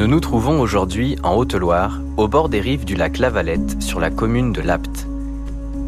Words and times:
Nous 0.00 0.06
nous 0.06 0.20
trouvons 0.20 0.62
aujourd'hui 0.62 1.18
en 1.22 1.34
Haute-Loire, 1.34 2.00
au 2.16 2.26
bord 2.26 2.48
des 2.48 2.60
rives 2.60 2.86
du 2.86 2.94
lac 2.94 3.18
Lavalette, 3.18 3.82
sur 3.82 4.00
la 4.00 4.08
commune 4.08 4.50
de 4.50 4.62
Lapte. 4.62 5.06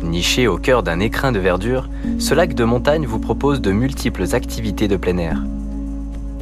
Niché 0.03 0.47
au 0.47 0.59
cœur 0.59 0.83
d'un 0.83 1.01
écrin 1.01 1.33
de 1.33 1.39
verdure, 1.39 1.89
ce 2.19 2.35
lac 2.35 2.53
de 2.53 2.65
montagne 2.65 3.07
vous 3.07 3.19
propose 3.19 3.63
de 3.63 3.73
multiples 3.73 4.35
activités 4.35 4.87
de 4.87 4.99
plein 4.99 5.17
air. 5.17 5.43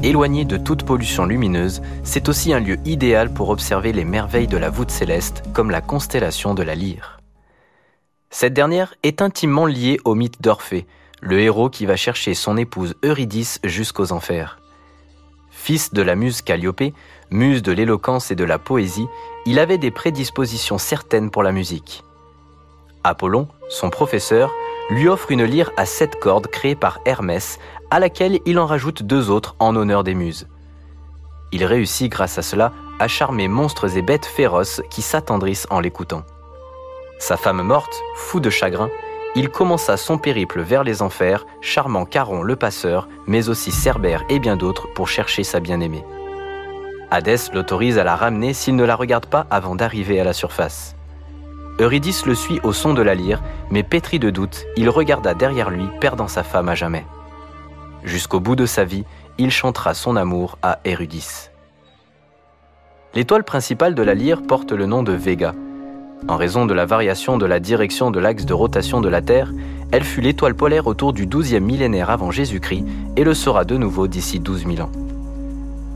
Éloigné 0.03 0.43
de 0.43 0.57
toute 0.57 0.83
pollution 0.83 1.23
lumineuse, 1.23 1.81
c'est 2.03 2.27
aussi 2.27 2.51
un 2.51 2.59
lieu 2.59 2.75
idéal 2.83 3.33
pour 3.33 3.47
observer 3.47 3.93
les 3.93 4.03
merveilles 4.03 4.47
de 4.47 4.57
la 4.57 4.69
voûte 4.69 4.91
céleste, 4.91 5.41
comme 5.53 5.71
la 5.71 5.79
constellation 5.79 6.53
de 6.53 6.63
la 6.63 6.75
Lyre. 6.75 7.21
Cette 8.31 8.53
dernière 8.53 8.95
est 9.01 9.21
intimement 9.21 9.65
liée 9.65 9.97
au 10.03 10.13
mythe 10.13 10.41
d'Orphée, 10.41 10.87
le 11.21 11.39
héros 11.39 11.69
qui 11.69 11.85
va 11.85 11.95
chercher 11.95 12.33
son 12.33 12.57
épouse 12.57 12.95
Eurydice 13.01 13.61
jusqu'aux 13.63 14.11
enfers. 14.11 14.60
Fils 15.63 15.93
de 15.93 16.01
la 16.01 16.15
muse 16.15 16.41
Calliope, 16.41 16.91
muse 17.29 17.61
de 17.61 17.71
l'éloquence 17.71 18.31
et 18.31 18.35
de 18.35 18.43
la 18.43 18.57
poésie, 18.57 19.05
il 19.45 19.59
avait 19.59 19.77
des 19.77 19.91
prédispositions 19.91 20.79
certaines 20.79 21.29
pour 21.29 21.43
la 21.43 21.51
musique. 21.51 22.03
Apollon, 23.03 23.47
son 23.69 23.91
professeur, 23.91 24.51
lui 24.89 25.07
offre 25.07 25.29
une 25.29 25.43
lyre 25.43 25.69
à 25.77 25.85
sept 25.85 26.19
cordes 26.19 26.47
créée 26.47 26.73
par 26.73 26.99
Hermès, 27.05 27.59
à 27.91 27.99
laquelle 27.99 28.39
il 28.47 28.57
en 28.57 28.65
rajoute 28.65 29.03
deux 29.03 29.29
autres 29.29 29.55
en 29.59 29.75
honneur 29.75 30.03
des 30.03 30.15
muses. 30.15 30.47
Il 31.51 31.63
réussit 31.63 32.11
grâce 32.11 32.39
à 32.39 32.41
cela 32.41 32.73
à 32.97 33.07
charmer 33.07 33.47
monstres 33.47 33.95
et 33.97 34.01
bêtes 34.01 34.25
féroces 34.25 34.81
qui 34.89 35.03
s'attendrissent 35.03 35.67
en 35.69 35.79
l'écoutant. 35.79 36.23
Sa 37.19 37.37
femme 37.37 37.61
morte, 37.61 38.01
fou 38.15 38.39
de 38.39 38.49
chagrin, 38.49 38.89
il 39.35 39.49
commença 39.49 39.95
son 39.95 40.17
périple 40.17 40.61
vers 40.61 40.83
les 40.83 41.01
enfers, 41.01 41.45
charmant 41.61 42.05
Charon 42.11 42.43
le 42.43 42.55
passeur, 42.55 43.07
mais 43.27 43.49
aussi 43.49 43.71
Cerbère 43.71 44.23
et 44.29 44.39
bien 44.39 44.57
d'autres 44.57 44.87
pour 44.93 45.07
chercher 45.07 45.43
sa 45.43 45.59
bien-aimée. 45.59 46.03
Hadès 47.09 47.51
l'autorise 47.53 47.97
à 47.97 48.03
la 48.03 48.15
ramener 48.15 48.53
s'il 48.53 48.75
ne 48.75 48.83
la 48.83 48.95
regarde 48.95 49.25
pas 49.25 49.45
avant 49.49 49.75
d'arriver 49.75 50.19
à 50.19 50.23
la 50.23 50.33
surface. 50.33 50.95
Eurydice 51.79 52.25
le 52.25 52.35
suit 52.35 52.59
au 52.63 52.73
son 52.73 52.93
de 52.93 53.01
la 53.01 53.15
lyre, 53.15 53.41
mais 53.69 53.83
pétri 53.83 54.19
de 54.19 54.29
doute, 54.29 54.65
il 54.75 54.89
regarda 54.89 55.33
derrière 55.33 55.69
lui, 55.69 55.87
perdant 55.99 56.27
sa 56.27 56.43
femme 56.43 56.69
à 56.69 56.75
jamais. 56.75 57.05
Jusqu'au 58.03 58.39
bout 58.39 58.55
de 58.55 58.65
sa 58.65 58.83
vie, 58.83 59.05
il 59.37 59.51
chantera 59.51 59.93
son 59.93 60.15
amour 60.15 60.57
à 60.61 60.79
Eurydice. 60.85 61.51
L'étoile 63.13 63.43
principale 63.43 63.95
de 63.95 64.03
la 64.03 64.13
lyre 64.13 64.41
porte 64.41 64.71
le 64.71 64.85
nom 64.85 65.03
de 65.03 65.13
Vega, 65.13 65.53
en 66.27 66.37
raison 66.37 66.65
de 66.65 66.73
la 66.73 66.85
variation 66.85 67.37
de 67.37 67.45
la 67.45 67.59
direction 67.59 68.11
de 68.11 68.19
l'axe 68.19 68.45
de 68.45 68.53
rotation 68.53 69.01
de 69.01 69.09
la 69.09 69.21
Terre, 69.21 69.53
elle 69.91 70.03
fut 70.03 70.21
l'étoile 70.21 70.55
polaire 70.55 70.87
autour 70.87 71.13
du 71.13 71.27
12e 71.27 71.59
millénaire 71.59 72.09
avant 72.09 72.31
Jésus-Christ 72.31 72.85
et 73.17 73.23
le 73.23 73.33
sera 73.33 73.65
de 73.65 73.75
nouveau 73.77 74.07
d'ici 74.07 74.39
12 74.39 74.65
000 74.65 74.81
ans. 74.81 74.91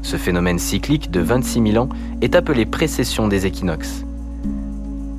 Ce 0.01 0.17
phénomène 0.17 0.59
cyclique 0.59 1.11
de 1.11 1.21
26 1.21 1.71
000 1.71 1.83
ans 1.83 1.89
est 2.21 2.35
appelé 2.35 2.65
précession 2.65 3.27
des 3.27 3.45
équinoxes. 3.45 4.03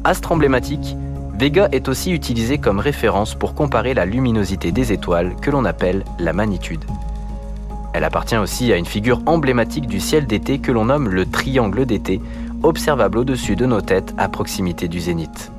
Astre 0.04 0.32
emblématique, 0.32 0.96
Vega 1.38 1.68
est 1.72 1.88
aussi 1.88 2.12
utilisé 2.12 2.58
comme 2.58 2.78
référence 2.78 3.34
pour 3.34 3.54
comparer 3.54 3.94
la 3.94 4.06
luminosité 4.06 4.72
des 4.72 4.92
étoiles 4.92 5.34
que 5.40 5.50
l'on 5.50 5.64
appelle 5.64 6.04
la 6.18 6.32
magnitude. 6.32 6.84
Elle 7.92 8.04
appartient 8.04 8.36
aussi 8.36 8.72
à 8.72 8.76
une 8.76 8.86
figure 8.86 9.22
emblématique 9.26 9.86
du 9.86 10.00
ciel 10.00 10.26
d'été 10.26 10.58
que 10.58 10.70
l'on 10.70 10.86
nomme 10.86 11.08
le 11.08 11.24
triangle 11.24 11.86
d'été, 11.86 12.20
observable 12.66 13.18
au-dessus 13.18 13.56
de 13.56 13.64
nos 13.64 13.80
têtes 13.80 14.14
à 14.18 14.28
proximité 14.28 14.88
du 14.88 15.00
zénith. 15.00 15.50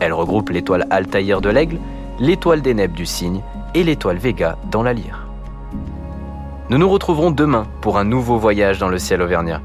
Elle 0.00 0.12
regroupe 0.12 0.50
l'étoile 0.50 0.86
Altaïr 0.90 1.40
de 1.40 1.50
l'Aigle, 1.50 1.78
l'étoile 2.18 2.62
des 2.62 2.88
du 2.88 3.06
Cygne 3.06 3.42
et 3.74 3.84
l'étoile 3.84 4.18
Vega 4.18 4.56
dans 4.70 4.82
la 4.82 4.92
Lyre. 4.92 5.26
Nous 6.70 6.78
nous 6.78 6.88
retrouverons 6.88 7.30
demain 7.30 7.66
pour 7.80 7.98
un 7.98 8.04
nouveau 8.04 8.38
voyage 8.38 8.78
dans 8.78 8.88
le 8.88 8.98
ciel 8.98 9.20
auvergnat. 9.20 9.60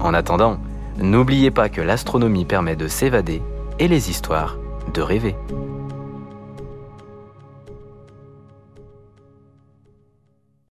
En 0.00 0.14
attendant, 0.14 0.58
n'oubliez 0.98 1.50
pas 1.50 1.68
que 1.68 1.80
l'astronomie 1.80 2.44
permet 2.44 2.76
de 2.76 2.88
s'évader 2.88 3.42
et 3.78 3.88
les 3.88 4.10
histoires 4.10 4.56
de 4.92 5.02
rêver. 5.02 5.36